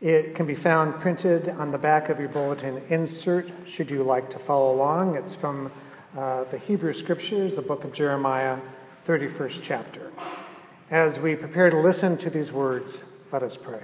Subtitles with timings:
[0.00, 4.28] It can be found printed on the back of your bulletin insert, should you like
[4.30, 5.14] to follow along.
[5.14, 5.70] It's from
[6.16, 8.58] uh, the Hebrew Scriptures, the book of Jeremiah,
[9.06, 10.12] 31st chapter.
[10.90, 13.02] As we prepare to listen to these words,
[13.32, 13.82] let us pray.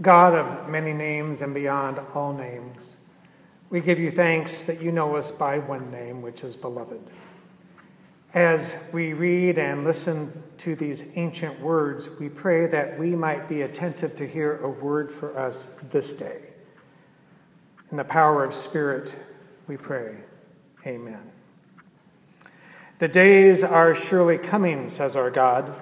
[0.00, 2.96] God of many names and beyond all names,
[3.68, 7.00] we give you thanks that you know us by one name, which is beloved.
[8.32, 13.62] As we read and listen to these ancient words, we pray that we might be
[13.62, 16.40] attentive to hear a word for us this day.
[17.90, 19.16] In the power of Spirit,
[19.66, 20.14] we pray.
[20.86, 21.32] Amen.
[23.00, 25.74] The days are surely coming, says our God,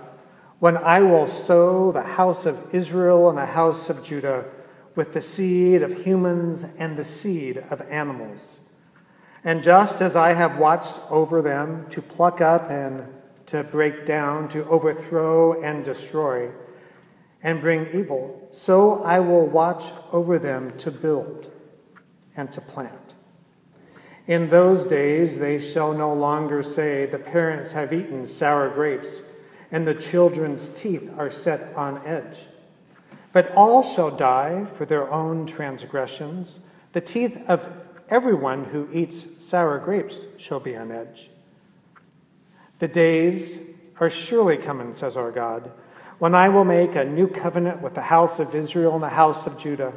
[0.59, 4.47] when I will sow the house of Israel and the house of Judah
[4.95, 8.61] with the seed of humans and the seed of animals
[9.49, 13.07] and just as I have watched over them to pluck up and
[13.47, 16.51] to break down, to overthrow and destroy,
[17.43, 21.51] and bring evil, so I will watch over them to build
[22.37, 23.15] and to plant.
[24.27, 29.23] In those days they shall no longer say, The parents have eaten sour grapes,
[29.73, 32.49] and the children's teeth are set on edge.
[33.33, 36.61] But all shall die for their own transgressions.
[36.93, 41.31] The teeth of Everyone who eats sour grapes shall be on edge.
[42.79, 43.61] The days
[44.01, 45.71] are surely coming, says our God,
[46.19, 49.47] when I will make a new covenant with the house of Israel and the house
[49.47, 49.93] of Judah.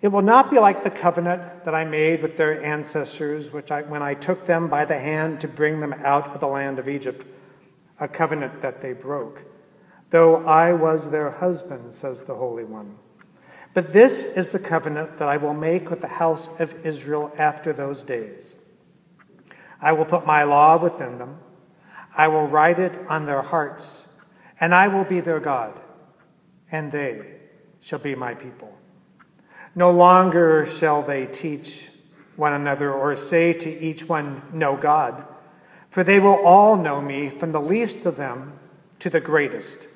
[0.00, 3.82] It will not be like the covenant that I made with their ancestors, which I,
[3.82, 6.88] when I took them by the hand to bring them out of the land of
[6.88, 7.24] Egypt,
[8.00, 9.44] a covenant that they broke,
[10.10, 12.96] though I was their husband, says the Holy One.
[13.74, 17.72] But this is the covenant that I will make with the house of Israel after
[17.72, 18.54] those days.
[19.80, 21.38] I will put my law within them,
[22.16, 24.06] I will write it on their hearts,
[24.60, 25.80] and I will be their God,
[26.70, 27.36] and they
[27.80, 28.76] shall be my people.
[29.74, 31.88] No longer shall they teach
[32.36, 35.24] one another or say to each one, Know God,
[35.88, 38.58] for they will all know me, from the least of them
[38.98, 39.88] to the greatest.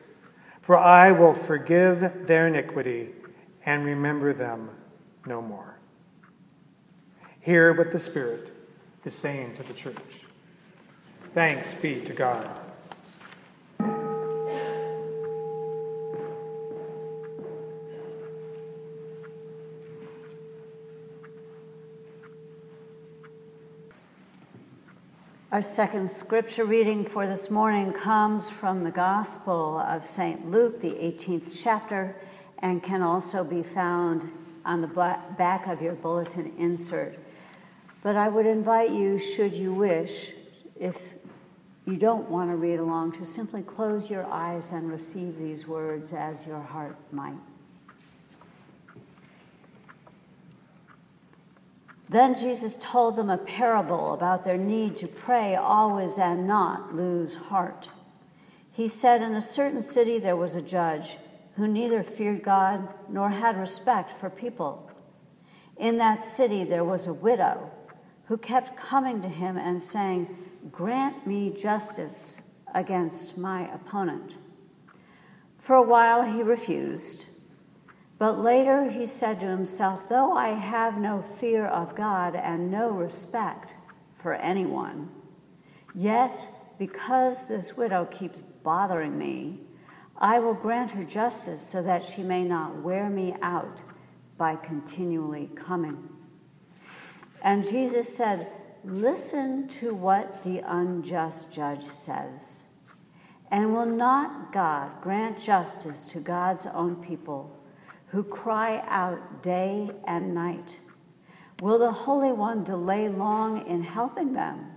[0.62, 3.10] For I will forgive their iniquity
[3.66, 4.70] and remember them
[5.26, 5.76] no more.
[7.40, 8.52] Hear what the Spirit
[9.04, 10.22] is saying to the church.
[11.34, 12.48] Thanks be to God.
[25.52, 30.50] Our second scripture reading for this morning comes from the Gospel of St.
[30.50, 32.16] Luke, the 18th chapter
[32.60, 34.30] and can also be found
[34.64, 34.86] on the
[35.38, 37.18] back of your bulletin insert.
[38.02, 40.32] But I would invite you, should you wish,
[40.78, 41.14] if
[41.86, 46.12] you don't want to read along, to simply close your eyes and receive these words
[46.12, 47.36] as your heart might.
[52.08, 57.34] Then Jesus told them a parable about their need to pray always and not lose
[57.34, 57.88] heart.
[58.72, 61.18] He said, In a certain city there was a judge
[61.56, 64.90] who neither feared God nor had respect for people.
[65.76, 67.70] In that city there was a widow
[68.26, 70.36] who kept coming to him and saying,
[70.70, 72.38] Grant me justice
[72.74, 74.34] against my opponent.
[75.58, 77.26] For a while he refused,
[78.18, 82.90] but later he said to himself, Though I have no fear of God and no
[82.90, 83.74] respect
[84.18, 85.10] for anyone,
[85.94, 89.60] yet because this widow keeps bothering me,
[90.18, 93.82] I will grant her justice so that she may not wear me out
[94.38, 96.08] by continually coming.
[97.42, 98.50] And Jesus said,
[98.84, 102.64] Listen to what the unjust judge says.
[103.50, 107.56] And will not God grant justice to God's own people
[108.06, 110.78] who cry out day and night?
[111.60, 114.70] Will the Holy One delay long in helping them?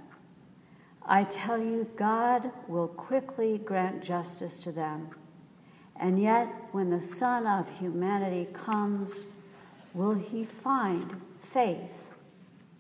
[1.06, 5.10] I tell you, God will quickly grant justice to them.
[6.00, 9.26] And yet, when the Son of humanity comes,
[9.94, 12.14] will he find faith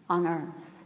[0.10, 0.86] on earth?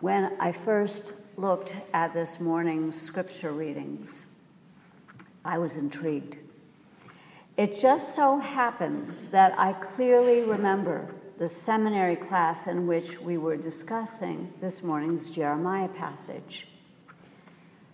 [0.00, 4.26] When I first looked at this morning's scripture readings,
[5.44, 6.36] I was intrigued.
[7.56, 13.56] It just so happens that I clearly remember the seminary class in which we were
[13.56, 16.68] discussing this morning's Jeremiah passage.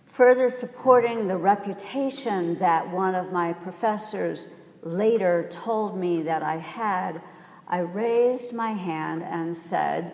[0.05, 4.49] Further supporting the reputation that one of my professors
[4.81, 7.21] later told me that I had,
[7.65, 10.13] I raised my hand and said,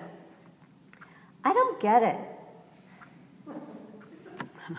[1.43, 2.19] I don't get it.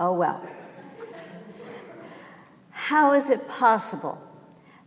[0.00, 0.46] oh well.
[2.88, 4.18] How is it possible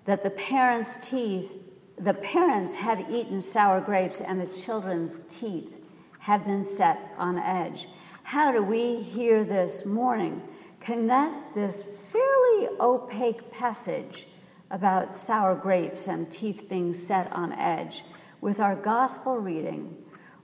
[0.05, 1.51] that the parents' teeth,
[1.99, 5.77] the parents have eaten sour grapes and the children's teeth
[6.17, 7.87] have been set on edge?
[8.23, 10.41] How do we hear this morning
[10.79, 14.25] connect this fairly opaque passage
[14.71, 18.03] about sour grapes and teeth being set on edge
[18.41, 19.95] with our gospel reading,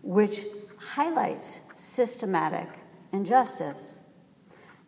[0.04, 0.46] which
[0.78, 2.70] highlights systematic
[3.12, 4.02] injustice.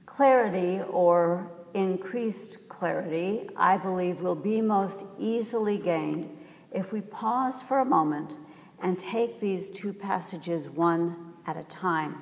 [0.06, 6.30] Clarity or increased clarity, I believe, will be most easily gained
[6.72, 8.36] if we pause for a moment
[8.82, 12.22] and take these two passages one at a time.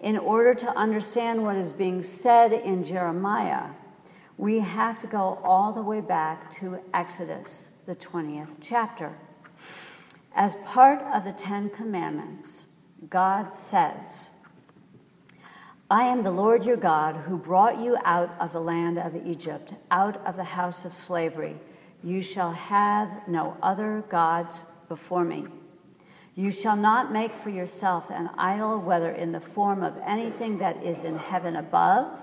[0.00, 3.70] In order to understand what is being said in Jeremiah,
[4.36, 9.16] we have to go all the way back to Exodus, the 20th chapter.
[10.34, 12.66] As part of the Ten Commandments,
[13.08, 14.30] God says,
[15.92, 19.74] I am the Lord your God who brought you out of the land of Egypt,
[19.90, 21.54] out of the house of slavery.
[22.02, 25.48] You shall have no other gods before me.
[26.34, 30.82] You shall not make for yourself an idol, whether in the form of anything that
[30.82, 32.18] is in heaven above,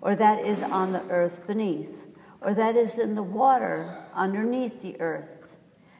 [0.00, 2.08] or that is on the earth beneath,
[2.40, 5.56] or that is in the water underneath the earth.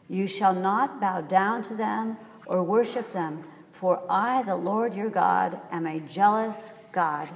[0.09, 2.17] You shall not bow down to them
[2.47, 7.29] or worship them, for I, the Lord your God, am a jealous God,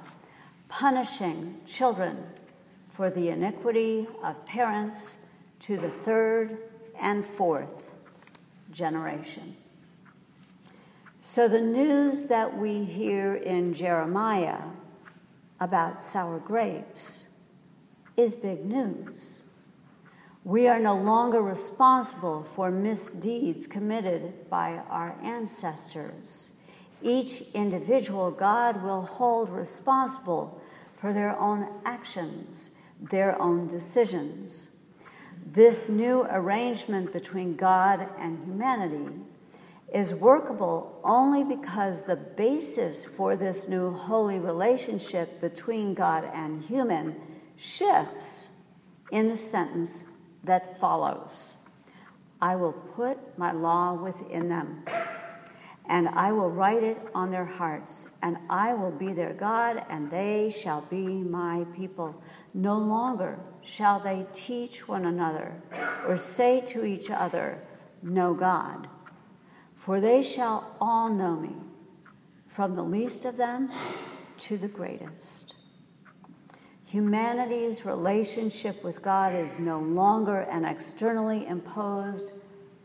[0.69, 2.25] punishing children
[2.91, 5.17] for the iniquity of parents
[5.61, 6.59] to the third
[7.01, 7.93] and fourth
[8.71, 9.57] generation.
[11.19, 14.61] So, the news that we hear in Jeremiah
[15.59, 17.25] about sour grapes
[18.17, 19.41] is big news.
[20.45, 26.54] We are no longer responsible for misdeeds committed by our ancestors.
[27.05, 30.59] Each individual, God will hold responsible
[30.97, 34.71] for their own actions, their own decisions.
[35.45, 39.13] This new arrangement between God and humanity
[39.93, 47.15] is workable only because the basis for this new holy relationship between God and human
[47.57, 48.49] shifts
[49.13, 50.11] in the sentence
[50.43, 51.59] that follows
[52.41, 54.85] I will put my law within them,
[55.87, 60.11] and I will write it on their hearts, and I will be their God, and
[60.11, 62.21] they shall be my people.
[62.55, 65.61] No longer shall they teach one another
[66.07, 67.61] or say to each other,
[68.03, 68.89] Know God
[69.85, 71.55] for they shall all know me,
[72.47, 73.69] from the least of them
[74.39, 75.57] to the greatest.
[76.87, 82.33] Humanity's relationship with God is no longer an externally imposed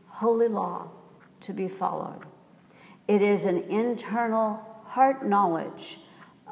[0.07, 0.91] holy law
[1.39, 2.25] to be followed.
[3.09, 5.97] It is an internal heart knowledge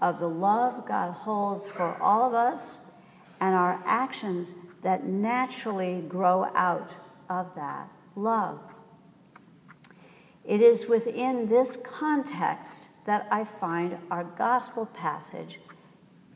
[0.01, 2.80] of the love God holds for all of us
[3.39, 6.95] and our actions that naturally grow out
[7.30, 8.59] of that love.
[10.44, 15.60] It is within this context that I find our gospel passage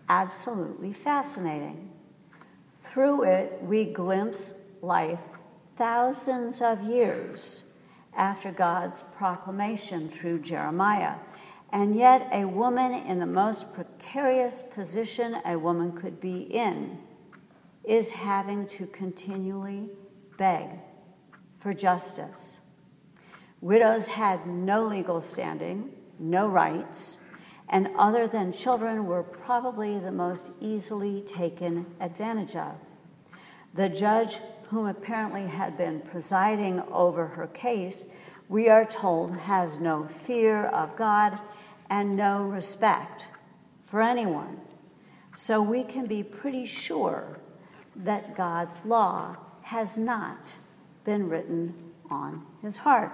[0.07, 1.89] absolutely fascinating.
[2.75, 4.53] Through it, we glimpse
[4.83, 5.21] life
[5.77, 7.63] thousands of years
[8.15, 11.15] after God's proclamation through Jeremiah.
[11.71, 16.99] And yet, a woman in the most precarious position a woman could be in
[17.83, 19.89] is having to continually
[20.37, 20.67] beg
[21.59, 22.59] for justice.
[23.61, 27.19] Widows had no legal standing, no rights,
[27.69, 32.75] and other than children were probably the most easily taken advantage of.
[33.73, 34.39] The judge,
[34.71, 38.07] whom apparently had been presiding over her case,
[38.47, 41.37] we are told has no fear of God
[41.89, 43.27] and no respect
[43.85, 44.61] for anyone.
[45.35, 47.37] So we can be pretty sure
[47.97, 50.57] that God's law has not
[51.03, 51.73] been written
[52.09, 53.13] on his heart.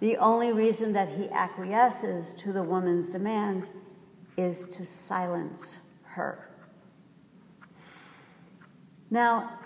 [0.00, 3.72] The only reason that he acquiesces to the woman's demands
[4.36, 6.50] is to silence her.
[9.10, 9.59] Now,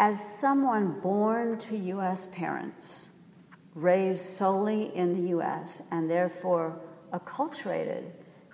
[0.00, 2.26] as someone born to U.S.
[2.28, 3.10] parents,
[3.74, 6.80] raised solely in the U.S., and therefore
[7.12, 8.04] acculturated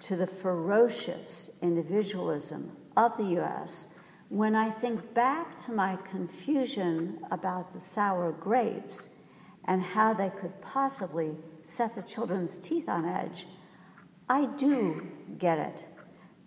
[0.01, 3.87] to the ferocious individualism of the U.S.,
[4.29, 9.09] when I think back to my confusion about the sour grapes,
[9.67, 13.47] and how they could possibly set the children's teeth on edge,
[14.29, 15.07] I do
[15.39, 15.85] get it.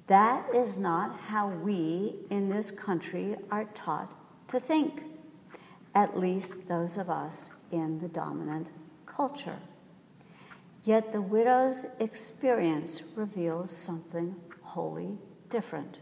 [0.07, 4.18] That is not how we in this country are taught
[4.49, 5.03] to think,
[5.95, 8.69] at least those of us in the dominant
[9.05, 9.59] culture.
[10.83, 15.17] Yet the widow's experience reveals something wholly
[15.49, 15.97] different.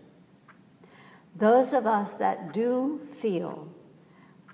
[1.35, 3.67] Those of us that do feel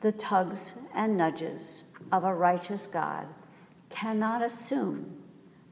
[0.01, 3.27] the tugs and nudges of a righteous God
[3.89, 5.23] cannot assume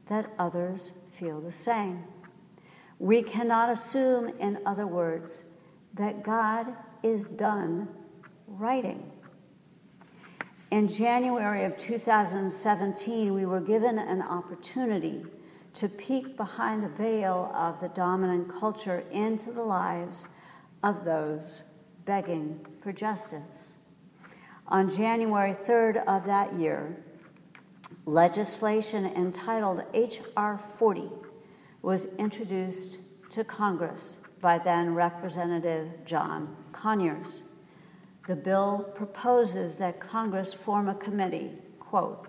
[0.06, 2.04] that others feel the same.
[2.98, 5.44] We cannot assume, in other words,
[5.94, 7.88] that God is done
[8.58, 9.10] writing.
[10.70, 15.24] In January of 2017, we were given an opportunity
[15.74, 20.28] to peek behind the veil of the dominant culture into the lives
[20.82, 21.64] of those
[22.04, 23.74] begging for justice.
[24.68, 27.04] On January 3rd of that year,
[28.06, 30.58] legislation entitled H.R.
[30.78, 31.10] 40
[31.82, 32.98] was introduced
[33.30, 37.42] to Congress by then Representative John Conyers.
[38.26, 41.50] The bill proposes that Congress form a committee,
[41.80, 42.28] quote,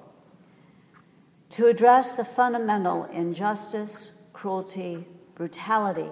[1.51, 6.09] to address the fundamental injustice, cruelty, brutality,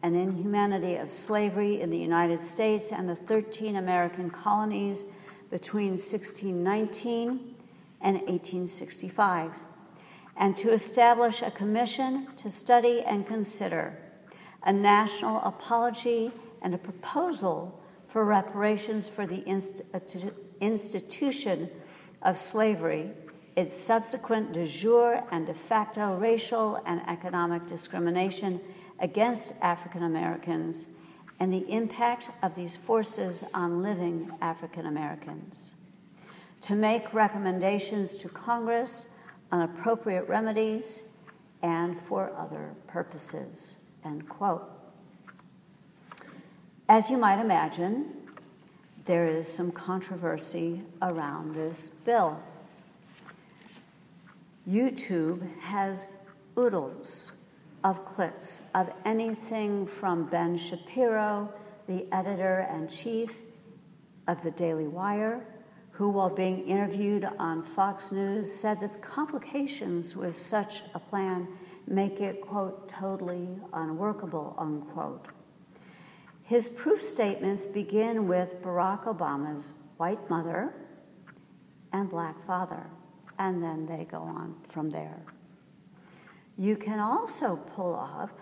[0.00, 5.06] and inhumanity of slavery in the United States and the 13 American colonies
[5.50, 7.56] between 1619
[8.00, 9.50] and 1865,
[10.36, 13.98] and to establish a commission to study and consider
[14.64, 16.30] a national apology
[16.62, 17.82] and a proposal
[18.16, 20.30] for reparations for the institu- uh,
[20.62, 21.68] institution
[22.22, 23.10] of slavery,
[23.56, 28.58] its subsequent de jure and de facto racial and economic discrimination
[29.00, 30.86] against African Americans,
[31.40, 35.74] and the impact of these forces on living African Americans.
[36.62, 39.04] To make recommendations to Congress
[39.52, 41.02] on appropriate remedies
[41.60, 43.76] and for other purposes.
[44.06, 44.75] End quote.
[46.88, 48.12] As you might imagine,
[49.06, 52.40] there is some controversy around this bill.
[54.68, 56.06] YouTube has
[56.56, 57.32] oodles
[57.82, 61.52] of clips of anything from Ben Shapiro,
[61.88, 63.42] the editor and chief
[64.28, 65.44] of the Daily Wire,
[65.90, 71.48] who, while being interviewed on Fox News, said that the complications with such a plan
[71.88, 75.26] make it, quote, totally unworkable, unquote.
[76.46, 80.72] His proof statements begin with Barack Obama's white mother
[81.92, 82.86] and black father,
[83.36, 85.24] and then they go on from there.
[86.56, 88.38] You can also pull up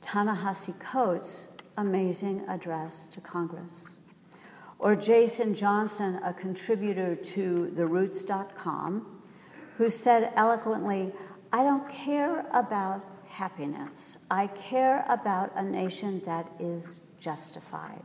[0.00, 1.46] Ta-Nehisi Coates'
[1.76, 3.98] amazing address to Congress,
[4.78, 9.20] or Jason Johnson, a contributor to TheRoots.com,
[9.76, 11.12] who said eloquently,
[11.52, 14.18] I don't care about happiness.
[14.30, 18.02] I care about a nation that is justified.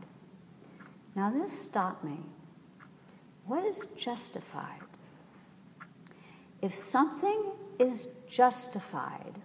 [1.16, 2.20] Now, this stopped me.
[3.46, 4.82] What is justified?
[6.62, 9.36] If something is justified,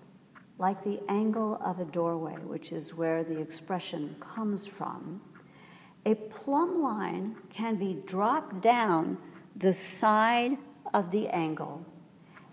[0.58, 5.20] like the angle of a doorway, which is where the expression comes from,
[6.06, 9.18] a plumb line can be dropped down
[9.56, 10.56] the side
[10.94, 11.84] of the angle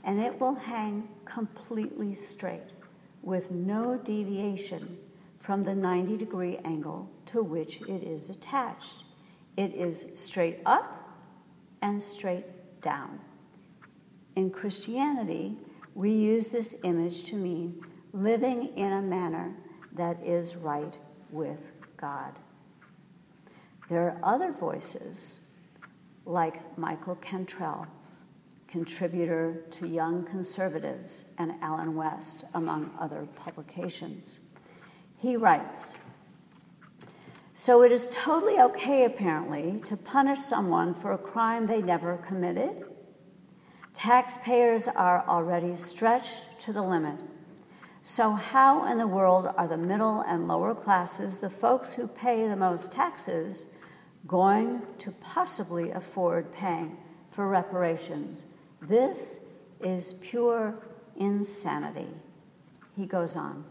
[0.03, 2.80] and it will hang completely straight
[3.21, 4.97] with no deviation
[5.39, 9.03] from the 90 degree angle to which it is attached.
[9.57, 11.09] It is straight up
[11.81, 13.19] and straight down.
[14.35, 15.57] In Christianity,
[15.93, 19.53] we use this image to mean living in a manner
[19.93, 20.97] that is right
[21.31, 22.39] with God.
[23.89, 25.41] There are other voices,
[26.25, 27.87] like Michael Cantrell,
[28.71, 34.39] contributor to Young Conservatives and Allen West, among other publications.
[35.17, 35.97] He writes
[37.53, 42.85] So it is totally okay, apparently, to punish someone for a crime they never committed.
[43.93, 47.21] Taxpayers are already stretched to the limit.
[48.03, 52.47] So, how in the world are the middle and lower classes, the folks who pay
[52.47, 53.67] the most taxes,
[54.25, 56.97] going to possibly afford paying
[57.31, 58.47] for reparations
[58.81, 59.45] this
[59.79, 60.75] is pure
[61.17, 62.07] insanity.
[62.95, 63.65] He goes on.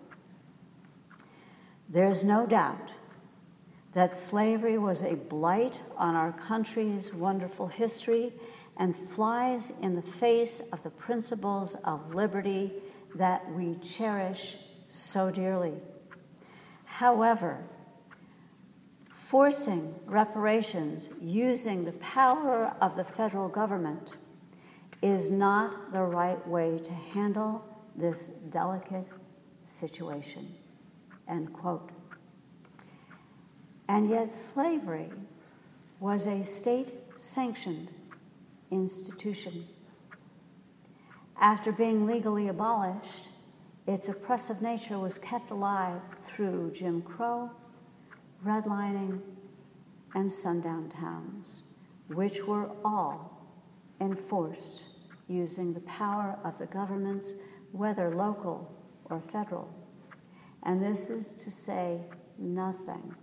[1.89, 2.93] There's no doubt
[3.93, 8.33] that slavery was a blight on our country's wonderful history
[8.77, 12.73] and flies in the face of the principles of liberty
[13.17, 14.57] that we cherish
[14.89, 15.75] so dearly.
[16.85, 17.59] However,
[19.13, 24.17] forcing reparations using the power of the federal government
[25.03, 27.65] is not the right way to handle
[27.97, 29.07] this delicate
[29.65, 30.55] situation.
[31.29, 31.91] End quote.
[33.89, 35.11] And yet, slavery
[35.99, 37.91] was a state sanctioned
[38.71, 39.67] institution.
[41.41, 43.29] After being legally abolished,
[43.87, 47.51] its oppressive nature was kept alive through Jim Crow,
[48.45, 49.21] redlining,
[50.15, 51.63] and sundown towns,
[52.09, 53.49] which were all
[54.01, 54.87] enforced
[55.31, 57.35] using the power of the governments,
[57.73, 58.69] whether local
[59.05, 59.73] or federal.
[60.65, 62.01] And this is to say
[62.37, 63.15] nothing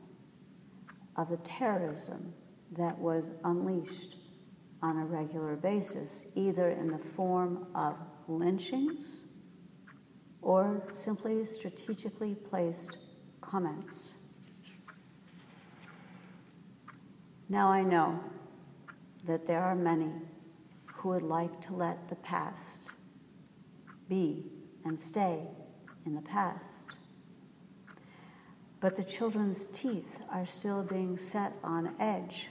[1.18, 2.34] of the terrorism
[2.78, 4.16] that was unleashed
[4.82, 7.98] on a regular basis, either in the form of
[8.28, 9.24] lynchings
[10.42, 12.98] or simply strategically placed
[13.42, 14.16] comments.
[17.50, 18.20] Now I know
[19.26, 20.12] that there are many
[21.08, 22.92] who would like to let the past
[24.10, 24.44] be
[24.84, 25.40] and stay
[26.06, 26.98] in the past.
[28.82, 32.50] But the children's teeth are still being set on edge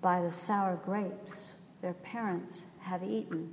[0.00, 1.52] by the sour grapes
[1.82, 3.50] their parents have eaten.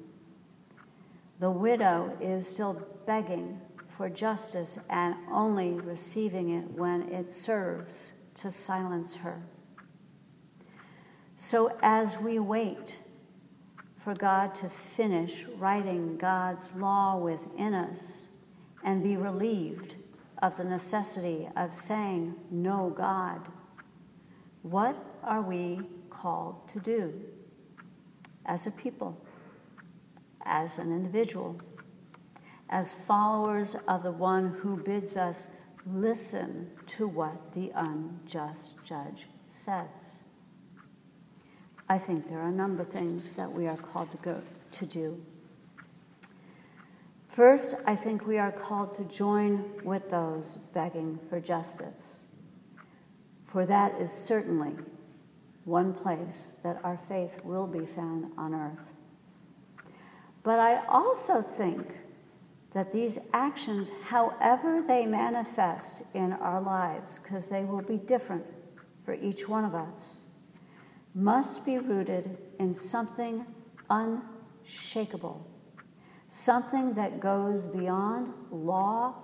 [1.39, 8.51] The widow is still begging for justice and only receiving it when it serves to
[8.51, 9.41] silence her.
[11.35, 12.99] So, as we wait
[14.07, 18.29] for God to finish writing God's law within us
[18.81, 19.97] and be relieved
[20.41, 23.49] of the necessity of saying, Know, God,
[24.61, 24.95] what
[25.25, 27.21] are we called to do
[28.45, 29.21] as a people,
[30.45, 31.59] as an individual,
[32.69, 35.49] as followers of the one who bids us
[35.85, 40.16] listen to what the unjust judge says.
[41.89, 44.41] I think there are a number of things that we are called to go
[44.71, 45.23] to do.
[47.29, 52.25] First, I think we are called to join with those begging for justice,
[53.45, 54.73] for that is certainly
[55.63, 58.79] one place that our faith will be found on earth.
[60.43, 61.93] But I also think
[62.73, 68.45] that these actions, however they manifest in our lives, because they will be different
[69.03, 70.23] for each one of us,
[71.17, 73.45] must be rooted in something
[73.89, 75.45] unshakable,
[76.29, 79.15] something that goes beyond law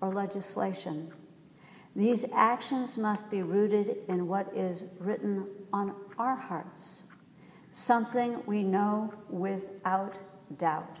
[0.00, 1.12] or legislation
[1.96, 7.04] these actions must be rooted in what is written on our hearts,
[7.70, 10.18] something we know without
[10.56, 10.98] doubt,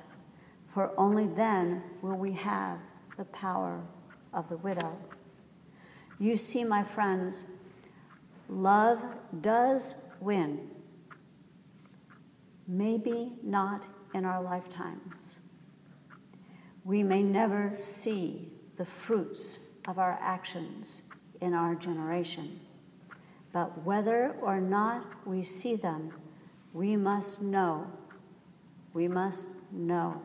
[0.74, 2.78] for only then will we have
[3.16, 3.80] the power
[4.34, 4.96] of the widow.
[6.18, 7.44] You see, my friends,
[8.48, 9.02] love
[9.40, 10.70] does win.
[12.68, 15.38] Maybe not in our lifetimes.
[16.84, 21.02] We may never see the fruits of our actions
[21.40, 22.60] in our generation.
[23.52, 26.12] But whether or not we see them,
[26.72, 27.90] we must know,
[28.94, 30.22] we must know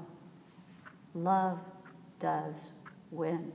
[1.15, 1.59] love
[2.19, 2.73] does
[3.09, 3.51] win.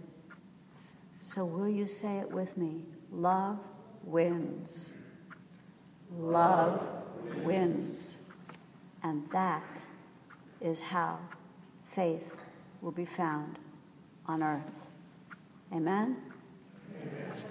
[1.21, 2.87] So, will you say it with me?
[3.13, 3.59] Love
[4.03, 4.95] wins.
[6.19, 6.87] Love
[7.45, 8.19] wins.
[9.03, 9.83] And that
[10.61, 11.19] is how
[11.85, 12.37] faith
[12.81, 13.59] will be found
[14.27, 14.89] on earth.
[15.73, 16.17] Amen?
[17.01, 17.50] Amen.